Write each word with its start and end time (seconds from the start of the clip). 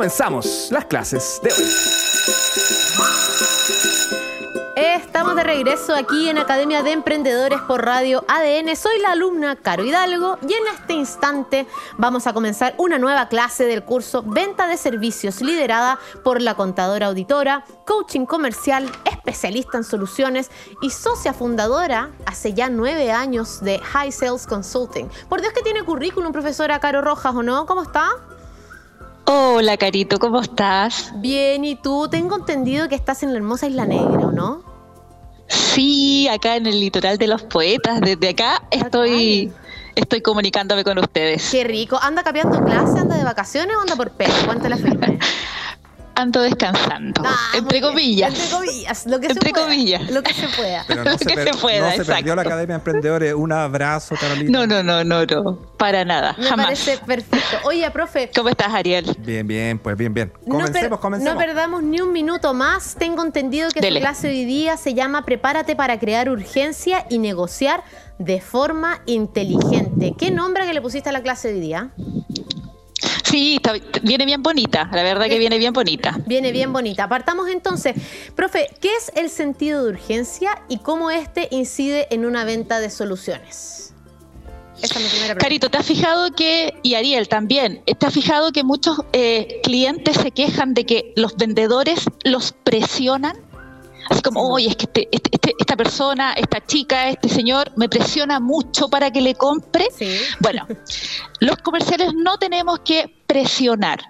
comenzamos 0.00 0.68
las 0.70 0.86
clases 0.86 1.38
de 1.42 1.52
hoy. 1.52 1.70
Estamos 4.76 5.36
de 5.36 5.44
regreso 5.44 5.94
aquí 5.94 6.30
en 6.30 6.38
Academia 6.38 6.82
de 6.82 6.92
Emprendedores 6.92 7.60
por 7.60 7.84
Radio 7.84 8.24
ADN. 8.26 8.74
Soy 8.76 8.98
la 9.02 9.12
alumna 9.12 9.56
Caro 9.56 9.84
Hidalgo 9.84 10.38
y 10.40 10.54
en 10.54 10.66
este 10.74 10.94
instante 10.94 11.66
vamos 11.98 12.26
a 12.26 12.32
comenzar 12.32 12.74
una 12.78 12.96
nueva 12.96 13.28
clase 13.28 13.66
del 13.66 13.84
curso 13.84 14.22
Venta 14.22 14.66
de 14.68 14.78
Servicios 14.78 15.42
liderada 15.42 15.98
por 16.24 16.40
la 16.40 16.54
contadora 16.54 17.08
auditora, 17.08 17.66
coaching 17.86 18.24
comercial, 18.24 18.90
especialista 19.04 19.76
en 19.76 19.84
soluciones 19.84 20.50
y 20.80 20.88
socia 20.88 21.34
fundadora 21.34 22.08
hace 22.24 22.54
ya 22.54 22.70
nueve 22.70 23.12
años 23.12 23.60
de 23.60 23.78
High 23.80 24.12
Sales 24.12 24.46
Consulting. 24.46 25.10
Por 25.28 25.42
Dios 25.42 25.52
que 25.52 25.60
tiene 25.60 25.84
currículum, 25.84 26.32
profesora 26.32 26.80
Caro 26.80 27.02
Rojas, 27.02 27.34
¿o 27.34 27.42
no? 27.42 27.66
¿Cómo 27.66 27.82
está? 27.82 28.29
Hola, 29.60 29.76
Carito, 29.76 30.18
¿cómo 30.18 30.40
estás? 30.40 31.12
Bien, 31.16 31.66
¿y 31.66 31.76
tú? 31.76 32.08
Tengo 32.10 32.34
entendido 32.34 32.88
que 32.88 32.94
estás 32.94 33.22
en 33.22 33.32
la 33.32 33.36
hermosa 33.36 33.66
Isla 33.66 33.84
Negra, 33.84 34.28
¿o 34.28 34.32
no? 34.32 34.62
Sí, 35.48 36.26
acá 36.28 36.56
en 36.56 36.66
el 36.66 36.80
litoral 36.80 37.18
de 37.18 37.26
los 37.26 37.42
poetas. 37.42 38.00
Desde 38.00 38.30
acá 38.30 38.62
estoy, 38.70 39.52
estoy 39.96 40.22
comunicándome 40.22 40.82
con 40.82 40.96
ustedes. 40.96 41.50
Qué 41.50 41.64
rico. 41.64 41.98
¿Anda 42.00 42.22
cambiando 42.22 42.64
clase? 42.64 43.00
¿Anda 43.00 43.18
de 43.18 43.24
vacaciones 43.24 43.76
o 43.76 43.82
anda 43.82 43.96
por 43.96 44.12
pelo? 44.12 44.32
Cuéntale 44.46 44.78
firme. 44.78 45.18
ando 46.20 46.40
descansando. 46.40 47.22
Ah, 47.24 47.52
entre 47.56 47.80
comillas. 47.80 48.32
Entre 48.34 48.50
comillas, 48.50 49.06
lo 49.06 49.20
que 49.20 49.26
Entre 49.28 49.48
se 49.48 49.52
pueda. 49.52 49.66
comillas. 49.66 50.10
Lo 50.10 50.22
que 50.22 50.34
se 50.34 50.46
pueda. 50.48 50.84
Pero 50.86 51.04
no 51.04 51.10
Lo 51.12 51.18
se, 51.18 51.24
que 51.26 51.34
per- 51.34 51.54
se 51.54 51.60
pueda, 51.60 51.80
no 51.80 51.86
se 51.90 51.96
exacto. 51.96 52.14
perdió 52.14 52.34
la 52.36 52.42
Academia 52.42 52.74
de 52.74 52.78
Emprendedores. 52.78 53.34
Un 53.34 53.52
abrazo, 53.52 54.14
Carolina. 54.20 54.50
No, 54.50 54.66
no, 54.66 54.82
no, 54.82 55.04
no, 55.04 55.24
no. 55.26 55.58
Para 55.76 56.04
nada. 56.04 56.34
Me 56.38 56.44
jamás. 56.46 56.66
parece 56.66 56.98
perfecto. 56.98 57.56
Oye, 57.64 57.90
profe, 57.90 58.30
¿Cómo 58.34 58.48
estás, 58.50 58.72
Ariel? 58.72 59.16
Bien, 59.20 59.46
bien, 59.46 59.78
pues 59.78 59.96
bien, 59.96 60.12
bien. 60.14 60.32
no, 60.46 60.58
per- 60.58 60.66
Comencemos, 60.66 61.00
comencemos. 61.00 61.34
no 61.34 61.38
perdamos 61.40 61.82
ni 61.82 62.00
un 62.00 62.12
minuto 62.12 62.52
más. 62.54 62.96
Tengo 62.98 63.24
entendido 63.24 63.68
que 63.70 63.80
Dele. 63.80 64.00
su 64.00 64.02
clase 64.04 64.28
hoy 64.28 64.44
día 64.44 64.76
se 64.76 64.94
llama 64.94 65.24
Prepárate 65.24 65.74
para 65.76 65.98
crear 65.98 66.28
urgencia 66.28 67.06
y 67.08 67.18
negociar 67.18 67.82
de 68.18 68.40
forma 68.40 69.00
inteligente. 69.06 70.14
¿Qué 70.18 70.30
nombre 70.30 70.66
que 70.66 70.74
le 70.74 70.82
pusiste 70.82 71.08
a 71.08 71.12
la 71.12 71.22
clase 71.22 71.48
hoy 71.48 71.60
día? 71.60 71.90
Sí, 73.30 73.56
está- 73.56 73.74
viene 74.02 74.24
bien 74.24 74.42
bonita. 74.42 74.88
La 74.92 75.02
verdad 75.02 75.26
que 75.26 75.38
viene 75.38 75.58
bien 75.58 75.72
bonita. 75.72 76.18
Viene 76.26 76.52
bien 76.52 76.72
bonita. 76.72 77.08
Partamos 77.08 77.48
entonces. 77.48 77.94
Profe, 78.34 78.68
¿qué 78.80 78.90
es 78.96 79.12
el 79.14 79.30
sentido 79.30 79.84
de 79.84 79.90
urgencia 79.90 80.62
y 80.68 80.78
cómo 80.78 81.10
este 81.10 81.48
incide 81.50 82.08
en 82.10 82.24
una 82.26 82.44
venta 82.44 82.80
de 82.80 82.90
soluciones? 82.90 83.94
Esa 84.82 84.94
es 84.98 85.04
mi 85.04 85.08
primera 85.10 85.34
pregunta. 85.34 85.44
Carito, 85.44 85.68
¿te 85.70 85.78
has 85.78 85.86
fijado 85.86 86.30
que, 86.32 86.72
y 86.82 86.94
Ariel 86.94 87.28
también, 87.28 87.82
¿te 87.84 88.06
has 88.06 88.14
fijado 88.14 88.50
que 88.50 88.64
muchos 88.64 88.98
eh, 89.12 89.60
clientes 89.62 90.16
se 90.16 90.30
quejan 90.30 90.72
de 90.72 90.86
que 90.86 91.12
los 91.16 91.36
vendedores 91.36 92.04
los 92.24 92.52
presionan? 92.64 93.36
Así 94.10 94.20
como, 94.22 94.42
oye, 94.52 94.68
es 94.68 94.76
que 94.76 94.84
este- 94.84 95.08
este- 95.12 95.30
este- 95.32 95.54
esta 95.58 95.76
persona, 95.76 96.32
esta 96.34 96.64
chica, 96.66 97.08
este 97.08 97.28
señor 97.28 97.72
me 97.76 97.88
presiona 97.88 98.40
mucho 98.40 98.88
para 98.90 99.10
que 99.10 99.20
le 99.20 99.34
compre. 99.36 99.86
Sí. 99.96 100.18
Bueno, 100.40 100.66
los 101.38 101.56
comerciales 101.58 102.12
no 102.14 102.36
tenemos 102.36 102.80
que 102.80 103.06
presionar. 103.26 104.00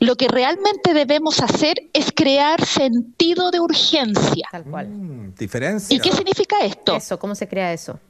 Lo 0.00 0.16
que 0.16 0.26
realmente 0.28 0.94
debemos 0.94 1.40
hacer 1.40 1.74
es 1.92 2.12
crear 2.14 2.64
sentido 2.64 3.50
de 3.50 3.60
urgencia. 3.60 4.48
Tal 4.50 4.64
cual. 4.64 4.88
Mm, 4.88 5.34
diferencia. 5.34 5.94
¿Y 5.94 6.00
qué 6.00 6.12
significa 6.12 6.60
esto? 6.60 6.96
Eso, 6.96 7.18
¿cómo 7.18 7.34
se 7.34 7.46
crea 7.46 7.72
eso? 7.74 8.00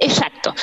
Exacto. 0.00 0.54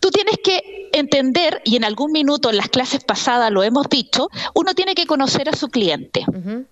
Tú 0.00 0.10
tienes 0.10 0.36
que 0.42 0.88
entender, 0.92 1.62
y 1.64 1.76
en 1.76 1.84
algún 1.84 2.10
minuto 2.12 2.50
en 2.50 2.56
las 2.56 2.68
clases 2.68 3.04
pasadas 3.04 3.52
lo 3.52 3.62
hemos 3.62 3.88
dicho, 3.88 4.28
uno 4.54 4.74
tiene 4.74 4.94
que 4.94 5.06
conocer 5.06 5.48
a 5.48 5.52
su 5.52 5.68
cliente, 5.68 6.24
Ujú. 6.26 6.66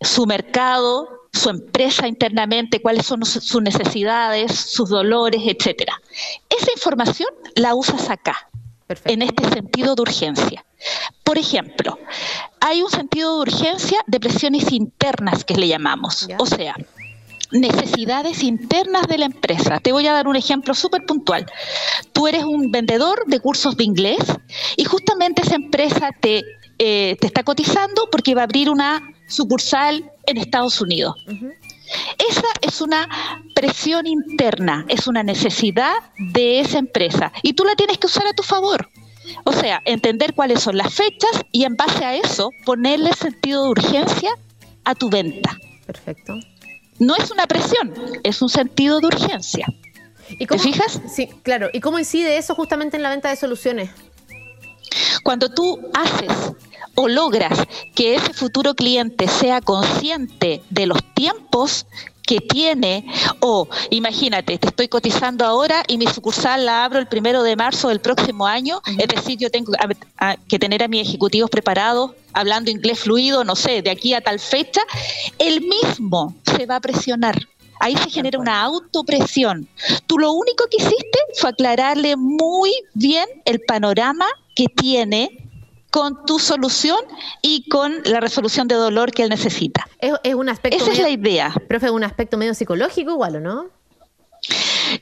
su 0.00 0.24
mercado, 0.26 1.08
su 1.36 1.50
empresa 1.50 2.08
internamente, 2.08 2.80
cuáles 2.80 3.06
son 3.06 3.24
sus 3.24 3.62
necesidades, 3.62 4.52
sus 4.52 4.88
dolores, 4.88 5.42
etcétera. 5.44 6.00
Esa 6.48 6.72
información 6.74 7.28
la 7.54 7.74
usas 7.74 8.10
acá, 8.10 8.48
Perfecto. 8.86 9.12
en 9.12 9.22
este 9.22 9.48
sentido 9.50 9.94
de 9.94 10.02
urgencia. 10.02 10.64
Por 11.24 11.38
ejemplo, 11.38 11.98
hay 12.60 12.82
un 12.82 12.90
sentido 12.90 13.36
de 13.36 13.40
urgencia 13.50 13.98
de 14.06 14.20
presiones 14.20 14.70
internas 14.72 15.44
que 15.44 15.54
le 15.54 15.68
llamamos. 15.68 16.26
Ya. 16.26 16.36
O 16.38 16.46
sea, 16.46 16.76
necesidades 17.50 18.42
internas 18.42 19.06
de 19.06 19.18
la 19.18 19.26
empresa. 19.26 19.78
Te 19.80 19.92
voy 19.92 20.06
a 20.06 20.12
dar 20.12 20.28
un 20.28 20.36
ejemplo 20.36 20.74
súper 20.74 21.04
puntual. 21.06 21.46
Tú 22.12 22.26
eres 22.26 22.44
un 22.44 22.70
vendedor 22.70 23.24
de 23.26 23.40
cursos 23.40 23.76
de 23.76 23.84
inglés 23.84 24.18
y 24.76 24.84
justamente 24.84 25.42
esa 25.42 25.54
empresa 25.54 26.10
te, 26.20 26.42
eh, 26.78 27.16
te 27.20 27.26
está 27.26 27.42
cotizando 27.42 28.08
porque 28.10 28.34
va 28.34 28.42
a 28.42 28.44
abrir 28.44 28.70
una 28.70 29.00
sucursal 29.26 30.10
en 30.26 30.38
Estados 30.38 30.80
Unidos. 30.80 31.14
Esa 32.18 32.46
es 32.62 32.80
una 32.80 33.08
presión 33.54 34.06
interna, 34.06 34.84
es 34.88 35.06
una 35.06 35.22
necesidad 35.22 35.94
de 36.32 36.60
esa 36.60 36.78
empresa 36.78 37.32
y 37.42 37.52
tú 37.52 37.64
la 37.64 37.74
tienes 37.76 37.98
que 37.98 38.06
usar 38.06 38.26
a 38.26 38.32
tu 38.32 38.42
favor. 38.42 38.88
O 39.44 39.52
sea, 39.52 39.82
entender 39.84 40.34
cuáles 40.34 40.62
son 40.62 40.76
las 40.76 40.94
fechas 40.94 41.44
y 41.52 41.64
en 41.64 41.76
base 41.76 42.04
a 42.04 42.14
eso 42.14 42.50
ponerle 42.64 43.12
sentido 43.12 43.64
de 43.64 43.70
urgencia 43.70 44.30
a 44.84 44.94
tu 44.94 45.10
venta. 45.10 45.58
Perfecto. 45.84 46.34
No 46.98 47.14
es 47.16 47.30
una 47.30 47.46
presión, 47.46 47.92
es 48.22 48.40
un 48.40 48.48
sentido 48.48 49.00
de 49.00 49.08
urgencia. 49.08 49.66
¿Y 50.28 50.46
¿Te 50.46 50.58
fijas? 50.58 51.00
Sí, 51.08 51.28
claro. 51.42 51.68
¿Y 51.72 51.80
cómo 51.80 51.98
incide 51.98 52.36
eso 52.36 52.54
justamente 52.54 52.96
en 52.96 53.02
la 53.02 53.10
venta 53.10 53.28
de 53.28 53.36
soluciones? 53.36 53.90
Cuando 55.26 55.48
tú 55.48 55.80
haces 55.92 56.30
o 56.94 57.08
logras 57.08 57.58
que 57.96 58.14
ese 58.14 58.32
futuro 58.32 58.74
cliente 58.76 59.26
sea 59.26 59.60
consciente 59.60 60.62
de 60.70 60.86
los 60.86 61.02
tiempos 61.14 61.84
que 62.22 62.38
tiene, 62.40 63.04
o 63.40 63.66
imagínate, 63.90 64.56
te 64.56 64.68
estoy 64.68 64.86
cotizando 64.86 65.44
ahora 65.44 65.82
y 65.88 65.98
mi 65.98 66.06
sucursal 66.06 66.64
la 66.64 66.84
abro 66.84 67.00
el 67.00 67.08
primero 67.08 67.42
de 67.42 67.56
marzo 67.56 67.88
del 67.88 67.98
próximo 67.98 68.46
año, 68.46 68.80
es 68.98 69.08
decir, 69.08 69.36
yo 69.36 69.50
tengo 69.50 69.72
a- 69.80 70.30
a- 70.30 70.36
que 70.36 70.60
tener 70.60 70.84
a 70.84 70.86
mis 70.88 71.02
ejecutivos 71.08 71.50
preparados, 71.50 72.12
hablando 72.32 72.70
inglés 72.70 73.00
fluido, 73.00 73.42
no 73.42 73.56
sé, 73.56 73.82
de 73.82 73.90
aquí 73.90 74.14
a 74.14 74.20
tal 74.20 74.38
fecha, 74.38 74.82
él 75.40 75.60
mismo 75.62 76.36
se 76.56 76.66
va 76.66 76.76
a 76.76 76.80
presionar. 76.80 77.36
Ahí 77.80 77.96
se 77.96 78.10
genera 78.10 78.38
una 78.38 78.62
autopresión. 78.62 79.68
Tú 80.06 80.20
lo 80.20 80.30
único 80.32 80.66
que 80.70 80.76
hiciste 80.76 81.18
fue 81.34 81.50
aclararle 81.50 82.14
muy 82.16 82.72
bien 82.94 83.26
el 83.44 83.60
panorama 83.60 84.24
que 84.56 84.66
tiene 84.66 85.48
con 85.90 86.26
tu 86.26 86.38
solución 86.38 86.98
y 87.42 87.68
con 87.68 88.02
la 88.04 88.20
resolución 88.20 88.66
de 88.68 88.74
dolor 88.74 89.12
que 89.12 89.22
él 89.22 89.30
necesita. 89.30 89.88
Es, 90.00 90.12
es 90.24 90.34
un 90.34 90.48
aspecto 90.48 90.76
Esa 90.76 90.90
es 90.90 90.98
medio, 90.98 91.02
la 91.04 91.10
idea. 91.10 91.54
profe, 91.68 91.90
un 91.90 92.02
aspecto 92.02 92.36
medio 92.36 92.54
psicológico 92.54 93.12
igual, 93.12 93.36
¿o 93.36 93.40
no? 93.40 93.66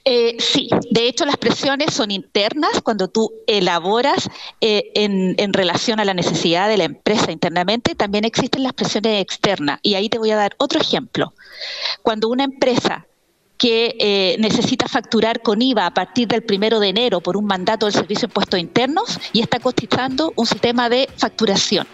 Eh, 0.04 0.37
sí, 0.38 0.70
de 0.91 1.09
hecho 1.09 1.25
las 1.26 1.37
presiones 1.37 1.93
son 1.93 2.10
internas 2.10 2.81
cuando 2.82 3.09
tú 3.09 3.32
elaboras 3.47 4.31
eh, 4.60 4.91
en, 4.94 5.34
en 5.38 5.53
relación 5.53 6.00
a 6.00 6.04
la 6.04 6.14
necesidad 6.14 6.69
de 6.69 6.78
la 6.78 6.84
empresa 6.84 7.32
internamente, 7.32 7.94
también 7.94 8.25
existen 8.25 8.62
las 8.62 8.72
presiones 8.72 9.20
externas. 9.20 9.81
Y 9.82 9.94
ahí 9.94 10.09
te 10.09 10.19
voy 10.19 10.31
a 10.31 10.37
dar 10.37 10.54
otro 10.59 10.81
ejemplo. 10.81 11.34
Cuando 12.03 12.28
una 12.28 12.44
empresa 12.44 13.06
que 13.56 13.97
eh, 13.98 14.37
necesita 14.41 14.88
facturar 14.88 15.41
con 15.42 15.62
IVA 15.62 15.87
a 15.87 15.94
partir 15.94 16.28
del 16.28 16.42
primero 16.42 16.81
de 16.81 16.88
enero 16.88 17.20
por 17.20 17.37
un 17.37 17.47
mandato 17.47 17.87
del 17.87 17.92
Servicio 17.94 18.26
de 18.26 18.31
Impuestos 18.32 18.60
Internos 18.60 19.19
y 19.32 19.41
está 19.41 19.60
cotizando 19.60 20.32
un 20.37 20.47
sistema 20.47 20.88
de 20.88 21.09
facturación. 21.16 21.87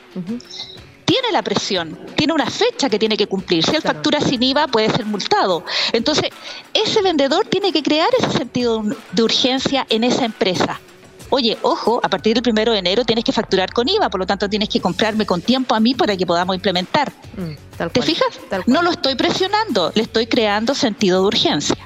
Tiene 1.04 1.32
la 1.32 1.42
presión, 1.42 1.98
tiene 2.16 2.32
una 2.32 2.46
fecha 2.46 2.88
que 2.88 2.98
tiene 2.98 3.16
que 3.16 3.26
cumplir. 3.26 3.64
Si 3.64 3.74
él 3.74 3.82
Claro. 3.82 3.96
factura 3.96 4.20
sin 4.20 4.42
IVA, 4.42 4.68
puede 4.68 4.90
ser 4.90 5.06
multado. 5.06 5.64
Entonces, 5.92 6.30
ese 6.72 7.02
vendedor 7.02 7.46
tiene 7.46 7.72
que 7.72 7.82
crear 7.82 8.08
ese 8.18 8.30
sentido 8.30 8.82
de 9.12 9.22
urgencia 9.22 9.86
en 9.90 10.04
esa 10.04 10.24
empresa. 10.24 10.80
Oye, 11.30 11.56
ojo, 11.62 12.00
a 12.02 12.08
partir 12.08 12.34
del 12.34 12.42
primero 12.42 12.72
de 12.72 12.78
enero 12.78 13.04
tienes 13.04 13.24
que 13.24 13.32
facturar 13.32 13.72
con 13.72 13.88
IVA, 13.88 14.10
por 14.10 14.20
lo 14.20 14.26
tanto 14.26 14.48
tienes 14.48 14.68
que 14.68 14.80
comprarme 14.80 15.24
con 15.24 15.40
tiempo 15.40 15.74
a 15.74 15.80
mí 15.80 15.94
para 15.94 16.16
que 16.16 16.26
podamos 16.26 16.56
implementar. 16.56 17.12
Mm, 17.36 17.78
¿Te 17.78 17.88
cual, 17.88 18.02
fijas? 18.02 18.40
No 18.66 18.82
lo 18.82 18.90
estoy 18.90 19.14
presionando, 19.14 19.92
le 19.94 20.02
estoy 20.02 20.26
creando 20.26 20.74
sentido 20.74 21.20
de 21.20 21.26
urgencia. 21.28 21.76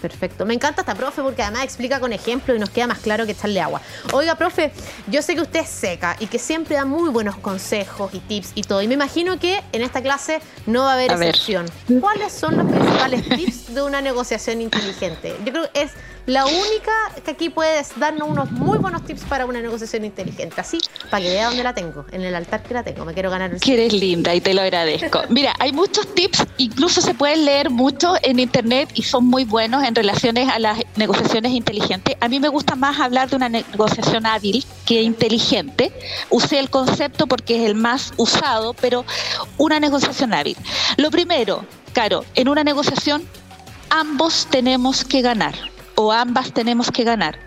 Perfecto. 0.00 0.46
Me 0.46 0.54
encanta 0.54 0.82
esta 0.82 0.94
profe 0.94 1.22
porque 1.22 1.42
además 1.42 1.64
explica 1.64 2.00
con 2.00 2.12
ejemplos 2.12 2.56
y 2.56 2.60
nos 2.60 2.70
queda 2.70 2.86
más 2.86 2.98
claro 2.98 3.26
que 3.26 3.32
echarle 3.32 3.60
agua. 3.60 3.80
Oiga, 4.12 4.36
profe, 4.36 4.72
yo 5.08 5.22
sé 5.22 5.34
que 5.34 5.40
usted 5.42 5.60
es 5.60 5.68
seca 5.68 6.16
y 6.20 6.26
que 6.26 6.38
siempre 6.38 6.76
da 6.76 6.84
muy 6.84 7.10
buenos 7.10 7.36
consejos 7.36 8.12
y 8.14 8.20
tips 8.20 8.52
y 8.54 8.62
todo. 8.62 8.82
Y 8.82 8.88
me 8.88 8.94
imagino 8.94 9.38
que 9.38 9.62
en 9.72 9.82
esta 9.82 10.00
clase 10.02 10.40
no 10.66 10.82
va 10.82 10.90
a 10.90 10.94
haber 10.94 11.12
A 11.12 11.16
ver. 11.16 11.30
excepción. 11.30 11.66
¿Cuáles 12.00 12.32
son 12.32 12.56
los 12.56 12.66
principales 12.66 13.28
tips 13.28 13.74
de 13.74 13.82
una 13.82 14.00
negociación 14.00 14.60
inteligente? 14.60 15.34
Yo 15.44 15.52
creo 15.52 15.72
que 15.72 15.82
es 15.82 15.92
la 16.26 16.44
única 16.44 16.92
que 17.24 17.30
aquí 17.30 17.48
puedes 17.48 17.98
darnos 17.98 18.28
unos 18.28 18.50
muy 18.52 18.76
buenos 18.76 19.02
tips 19.06 19.22
para 19.22 19.46
una 19.46 19.62
negociación 19.62 20.04
inteligente. 20.04 20.60
Así, 20.60 20.78
para 21.10 21.22
que 21.22 21.30
vea 21.30 21.46
dónde 21.46 21.62
la 21.62 21.74
tengo, 21.74 22.04
en 22.12 22.20
el 22.22 22.34
altar 22.34 22.62
que 22.62 22.74
la 22.74 22.82
tengo. 22.82 23.04
Me 23.06 23.14
quiero 23.14 23.30
ganar 23.30 23.50
el 23.50 23.60
Que 23.60 23.74
eres 23.74 23.94
linda 23.94 24.34
y 24.34 24.40
te 24.42 24.52
lo 24.52 24.60
agradezco. 24.60 25.22
Mira, 25.30 25.54
hay 25.58 25.72
muchos 25.72 26.14
tips, 26.14 26.44
incluso 26.58 27.00
se 27.00 27.14
pueden 27.14 27.46
leer 27.46 27.70
mucho 27.70 28.14
en 28.22 28.38
internet 28.40 28.90
y 28.94 29.02
son 29.04 29.24
muy 29.26 29.44
buenos 29.44 29.82
en 29.88 29.94
relaciones 29.94 30.48
a 30.48 30.58
las 30.58 30.78
negociaciones 30.96 31.52
inteligentes. 31.52 32.16
A 32.20 32.28
mí 32.28 32.40
me 32.40 32.48
gusta 32.48 32.76
más 32.76 33.00
hablar 33.00 33.28
de 33.28 33.36
una 33.36 33.48
negociación 33.48 34.26
hábil 34.26 34.64
que 34.86 35.02
inteligente. 35.02 35.92
Usé 36.30 36.58
el 36.58 36.70
concepto 36.70 37.26
porque 37.26 37.56
es 37.56 37.68
el 37.68 37.74
más 37.74 38.12
usado, 38.16 38.74
pero 38.74 39.04
una 39.56 39.80
negociación 39.80 40.32
hábil. 40.34 40.56
Lo 40.96 41.10
primero, 41.10 41.64
Caro, 41.92 42.24
en 42.34 42.48
una 42.48 42.62
negociación 42.64 43.24
ambos 43.90 44.46
tenemos 44.50 45.04
que 45.04 45.22
ganar 45.22 45.54
o 45.94 46.12
ambas 46.12 46.52
tenemos 46.52 46.90
que 46.90 47.04
ganar. 47.04 47.38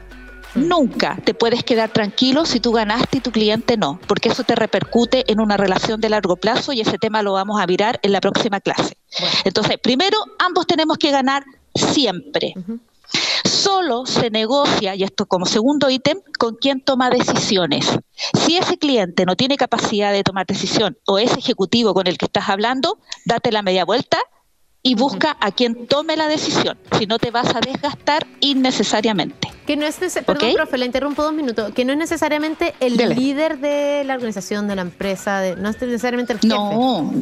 Mm. 0.55 0.67
Nunca 0.67 1.17
te 1.23 1.33
puedes 1.33 1.63
quedar 1.63 1.89
tranquilo 1.89 2.45
si 2.45 2.59
tú 2.59 2.71
ganaste 2.71 3.17
y 3.17 3.21
tu 3.21 3.31
cliente 3.31 3.77
no, 3.77 3.99
porque 4.07 4.29
eso 4.29 4.43
te 4.43 4.55
repercute 4.55 5.31
en 5.31 5.39
una 5.39 5.57
relación 5.57 6.01
de 6.01 6.09
largo 6.09 6.35
plazo 6.35 6.73
y 6.73 6.81
ese 6.81 6.97
tema 6.97 7.21
lo 7.21 7.33
vamos 7.33 7.61
a 7.61 7.67
mirar 7.67 7.99
en 8.03 8.11
la 8.11 8.21
próxima 8.21 8.59
clase. 8.59 8.97
Entonces, 9.45 9.77
primero, 9.81 10.17
ambos 10.39 10.67
tenemos 10.67 10.97
que 10.97 11.11
ganar 11.11 11.43
siempre. 11.75 12.53
Solo 13.44 14.06
se 14.06 14.29
negocia, 14.29 14.95
y 14.95 15.03
esto 15.03 15.25
como 15.25 15.45
segundo 15.45 15.89
ítem, 15.89 16.19
con 16.38 16.56
quien 16.56 16.81
toma 16.81 17.09
decisiones. 17.09 17.85
Si 18.33 18.57
ese 18.57 18.77
cliente 18.77 19.25
no 19.25 19.35
tiene 19.35 19.57
capacidad 19.57 20.12
de 20.12 20.23
tomar 20.23 20.45
decisión 20.45 20.97
o 21.06 21.19
ese 21.19 21.39
ejecutivo 21.39 21.94
con 21.94 22.07
el 22.07 22.18
que 22.18 22.25
estás 22.25 22.50
hablando, 22.50 23.00
date 23.25 23.51
la 23.51 23.62
media 23.62 23.85
vuelta 23.85 24.18
y 24.83 24.95
busca 24.95 25.38
a 25.39 25.51
quien 25.51 25.85
tome 25.88 26.18
la 26.18 26.27
decisión, 26.27 26.77
si 26.97 27.06
no 27.06 27.19
te 27.19 27.29
vas 27.29 27.56
a 27.56 27.59
desgastar 27.59 28.25
innecesariamente. 28.39 29.50
Que 29.65 29.77
no 29.77 29.85
es 29.85 29.97
Perdón, 29.97 30.53
profe, 30.53 30.77
le 30.77 30.85
interrumpo 30.88 31.21
dos 31.21 31.33
minutos. 31.33 31.71
Que 31.74 31.85
no 31.85 31.94
es 31.94 32.00
necesariamente 32.00 32.74
el 32.79 32.97
líder 32.97 33.59
de 33.59 34.03
la 34.06 34.15
organización, 34.15 34.67
de 34.67 34.75
la 34.75 34.81
empresa, 34.81 35.39
de... 35.39 35.56
no 35.56 35.69
es 35.69 35.79
necesariamente 35.81 36.33
el 36.33 36.39
jefe. 36.39 36.53
No, 36.53 37.13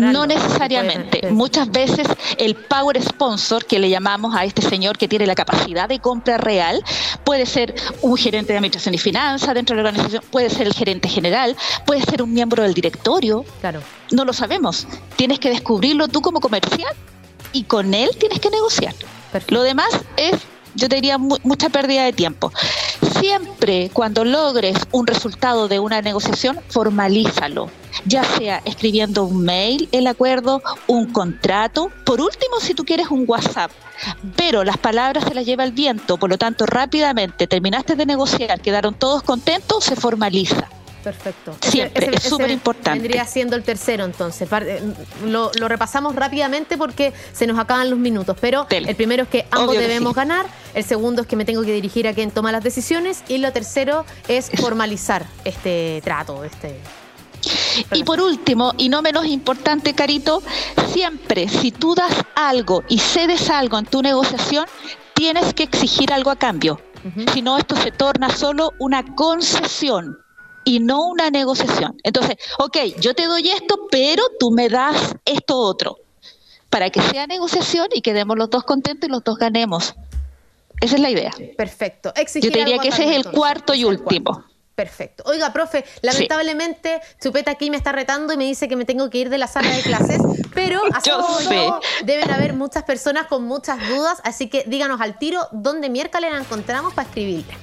no 0.00 0.26
necesariamente. 0.26 1.30
Muchas 1.30 1.70
veces 1.70 2.06
el 2.38 2.54
power 2.54 3.02
sponsor, 3.02 3.64
que 3.64 3.78
le 3.78 3.90
llamamos 3.90 4.34
a 4.34 4.44
este 4.44 4.62
señor 4.62 4.98
que 4.98 5.08
tiene 5.08 5.26
la 5.26 5.34
capacidad 5.34 5.88
de 5.88 6.00
compra 6.00 6.36
real, 6.36 6.82
puede 7.24 7.46
ser 7.46 7.74
un 8.02 8.16
gerente 8.16 8.52
de 8.52 8.58
administración 8.58 8.94
y 8.94 8.98
finanzas 8.98 9.54
dentro 9.54 9.76
de 9.76 9.82
la 9.82 9.88
organización, 9.88 10.22
puede 10.30 10.50
ser 10.50 10.66
el 10.66 10.74
gerente 10.74 11.08
general, 11.08 11.56
puede 11.86 12.02
ser 12.02 12.22
un 12.22 12.32
miembro 12.32 12.62
del 12.62 12.74
directorio. 12.74 13.44
Claro. 13.60 13.80
No 14.10 14.24
lo 14.24 14.32
sabemos. 14.32 14.86
Tienes 15.16 15.38
que 15.38 15.50
descubrirlo 15.50 16.08
tú 16.08 16.20
como 16.22 16.40
comercial 16.40 16.94
y 17.52 17.64
con 17.64 17.94
él 17.94 18.10
tienes 18.18 18.40
que 18.40 18.50
negociar. 18.50 18.94
Lo 19.48 19.62
demás 19.62 19.88
es 20.16 20.36
yo 20.74 20.88
te 20.88 20.96
diría 20.96 21.18
mucha 21.18 21.68
pérdida 21.68 22.04
de 22.04 22.12
tiempo. 22.12 22.52
Siempre 23.26 23.88
cuando 23.90 24.22
logres 24.22 24.76
un 24.92 25.06
resultado 25.06 25.66
de 25.66 25.78
una 25.78 26.02
negociación, 26.02 26.60
formalízalo, 26.68 27.70
ya 28.04 28.22
sea 28.22 28.60
escribiendo 28.66 29.24
un 29.24 29.42
mail, 29.42 29.88
el 29.92 30.06
acuerdo, 30.08 30.60
un 30.88 31.10
contrato, 31.10 31.90
por 32.04 32.20
último 32.20 32.60
si 32.60 32.74
tú 32.74 32.84
quieres 32.84 33.08
un 33.08 33.24
WhatsApp, 33.26 33.70
pero 34.36 34.62
las 34.62 34.76
palabras 34.76 35.24
se 35.24 35.32
las 35.32 35.46
lleva 35.46 35.64
el 35.64 35.72
viento, 35.72 36.18
por 36.18 36.28
lo 36.28 36.36
tanto 36.36 36.66
rápidamente 36.66 37.46
terminaste 37.46 37.96
de 37.96 38.04
negociar, 38.04 38.60
quedaron 38.60 38.92
todos 38.92 39.22
contentos, 39.22 39.84
se 39.84 39.96
formaliza. 39.96 40.68
Perfecto. 41.04 41.54
Siempre, 41.60 42.16
es 42.16 42.22
súper 42.22 42.50
importante. 42.50 42.98
Vendría 42.98 43.26
siendo 43.26 43.56
el 43.56 43.62
tercero 43.62 44.04
entonces. 44.04 44.48
Eh, 44.50 44.80
lo, 45.26 45.50
repasamos 45.68 46.16
rápidamente 46.16 46.78
porque 46.78 47.12
se 47.32 47.46
nos 47.46 47.58
acaban 47.58 47.90
los 47.90 47.98
minutos, 47.98 48.36
pero 48.40 48.66
el 48.70 48.96
primero 48.96 49.24
es 49.24 49.28
que 49.28 49.46
ambos 49.50 49.76
debemos 49.76 50.14
ganar, 50.14 50.46
el 50.72 50.82
segundo 50.82 51.22
es 51.22 51.28
que 51.28 51.36
me 51.36 51.44
tengo 51.44 51.62
que 51.62 51.72
dirigir 51.72 52.08
a 52.08 52.14
quien 52.14 52.30
toma 52.30 52.52
las 52.52 52.64
decisiones 52.64 53.22
y 53.28 53.38
lo 53.38 53.52
tercero 53.52 54.06
es 54.28 54.50
formalizar 54.50 55.26
este 55.44 56.00
trato, 56.02 56.42
este... 56.42 56.80
Y 57.92 58.04
por 58.04 58.22
último, 58.22 58.72
y 58.78 58.88
no 58.88 59.02
menos 59.02 59.26
importante, 59.26 59.92
Carito, 59.92 60.42
siempre 60.92 61.46
si 61.46 61.70
tú 61.70 61.94
das 61.94 62.24
algo 62.34 62.82
y 62.88 62.98
cedes 62.98 63.50
algo 63.50 63.78
en 63.78 63.84
tu 63.84 64.00
negociación, 64.00 64.64
tienes 65.14 65.52
que 65.52 65.64
exigir 65.64 66.10
algo 66.10 66.30
a 66.30 66.36
cambio. 66.36 66.80
Si 67.34 67.42
no, 67.42 67.58
esto 67.58 67.76
se 67.76 67.90
torna 67.90 68.30
solo 68.30 68.72
una 68.78 69.04
concesión 69.14 70.23
y 70.64 70.80
no 70.80 71.06
una 71.06 71.30
negociación. 71.30 72.00
Entonces, 72.02 72.36
ok, 72.58 72.76
yo 72.98 73.14
te 73.14 73.26
doy 73.26 73.50
esto, 73.50 73.86
pero 73.90 74.22
tú 74.38 74.50
me 74.50 74.68
das 74.68 75.14
esto 75.24 75.58
otro, 75.58 75.98
para 76.70 76.90
que 76.90 77.00
sea 77.02 77.26
negociación 77.26 77.88
y 77.92 78.00
quedemos 78.00 78.36
los 78.36 78.50
dos 78.50 78.64
contentos 78.64 79.08
y 79.08 79.12
los 79.12 79.22
dos 79.22 79.38
ganemos. 79.38 79.94
Esa 80.80 80.96
es 80.96 81.00
la 81.00 81.10
idea. 81.10 81.32
Perfecto. 81.56 82.12
yo 82.16 82.50
te 82.50 82.58
diría 82.58 82.78
que 82.78 82.88
ese 82.88 83.04
es 83.04 83.16
el 83.16 83.30
cuarto 83.30 83.74
y 83.74 83.84
último. 83.84 84.44
Perfecto. 84.74 85.22
Oiga, 85.26 85.52
profe, 85.52 85.84
lamentablemente 86.02 87.00
Chupeta 87.22 87.52
aquí 87.52 87.70
me 87.70 87.76
está 87.76 87.92
retando 87.92 88.32
y 88.32 88.36
me 88.36 88.44
dice 88.44 88.66
que 88.66 88.74
me 88.74 88.84
tengo 88.84 89.08
que 89.08 89.18
ir 89.18 89.30
de 89.30 89.38
la 89.38 89.46
sala 89.46 89.70
de 89.70 89.82
clases, 89.82 90.20
pero 90.52 90.82
así 90.92 91.10
deben 92.04 92.30
haber 92.32 92.54
muchas 92.54 92.82
personas 92.82 93.28
con 93.28 93.44
muchas 93.44 93.78
dudas, 93.88 94.20
así 94.24 94.48
que 94.48 94.64
díganos 94.66 95.00
al 95.00 95.16
tiro 95.16 95.46
dónde 95.52 95.88
miércoles 95.90 96.32
la 96.32 96.38
encontramos 96.38 96.92
para 96.92 97.06
escribirle. 97.06 97.54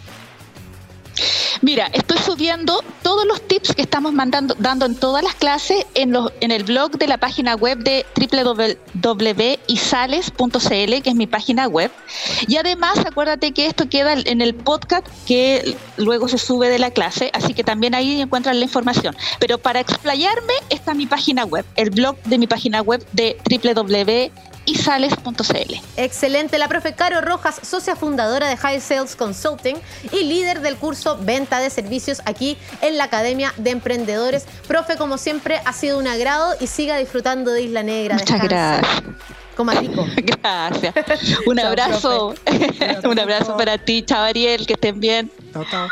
Mira, 1.62 1.90
estoy 1.94 2.18
subiendo 2.18 2.84
todos 3.04 3.24
los 3.26 3.40
tips 3.48 3.76
que 3.76 3.84
estamos 3.84 4.14
mandando, 4.14 4.56
dando 4.58 4.88
en 4.88 4.96
todas 4.96 5.24
las 5.24 5.36
clases 5.36 5.86
en, 5.94 6.16
el 6.40 6.64
blog 6.64 6.98
de 6.98 7.06
la 7.06 7.20
página 7.20 7.54
web 7.56 7.78
de 7.78 8.04
www.isales.cl, 8.16 9.42
que 11.02 11.10
es 11.10 11.16
mi 11.16 11.28
página 11.28 11.68
web. 11.68 11.92
Y 12.48 12.58
además, 12.58 12.98
acuérdate 13.06 13.52
que 13.52 13.68
esto 13.68 13.88
queda 13.90 14.14
en 14.14 14.42
el 14.42 14.56
podcast 14.56 15.06
que 15.28 15.78
luego 15.98 16.28
se 16.28 16.40
sube 16.40 16.68
de 16.68 16.80
la 16.80 16.90
clase, 16.90 17.30
así 17.34 17.54
que 17.54 17.64
también 17.64 17.94
ahí 17.94 18.20
encuentran 18.20 18.58
la 18.58 18.66
información. 18.66 19.16
Pero 19.40 19.60
para 19.60 19.82
explayarme 19.82 20.54
está 20.72 20.96
mi 20.96 21.06
página 21.06 21.46
web, 21.46 21.64
el 21.76 21.92
blog 21.92 22.18
de 22.24 22.40
mi 22.40 22.48
página 22.48 22.82
web 22.82 23.06
de 23.14 23.38
www 23.48 24.32
isales.cl. 24.66 25.74
Excelente, 25.98 26.58
la 26.58 26.68
profe 26.68 26.94
Caro 26.94 27.22
Rojas, 27.22 27.60
socia 27.64 27.96
fundadora 27.96 28.48
de 28.48 28.58
High 28.58 28.82
Sales 28.82 29.16
Consulting 29.16 29.78
y 30.12 30.24
líder 30.24 30.62
del 30.62 30.78
curso 30.78 31.18
Venta 31.22 31.60
de 31.60 31.70
Servicios 31.70 32.22
aquí 32.26 32.58
en 32.82 32.98
la 32.98 33.06
Academia 33.06 33.54
de 33.58 33.72
Emprendedores. 33.72 34.46
Profe, 34.68 34.98
como 34.98 35.18
siempre, 35.18 35.62
ha 35.66 35.74
sido 35.74 35.98
un 35.98 36.08
agrado 36.08 36.56
y 36.60 36.68
siga 36.68 36.98
disfrutando 36.98 37.52
de 37.52 37.64
Isla 37.64 37.84
Negra. 37.84 38.16
Muchas 38.16 38.42
gracias. 38.42 39.04
Como 39.56 39.72
rico. 39.72 40.08
Gracias. 40.16 40.94
Un 41.46 41.60
abrazo. 41.60 42.34
un 43.04 43.20
abrazo 43.20 43.58
para 43.58 43.78
ti, 43.78 44.06
Ariel, 44.10 44.66
que 44.66 44.74
estén 44.74 45.00
bien. 45.00 45.32
Chao, 45.54 45.66
chao. 45.70 45.88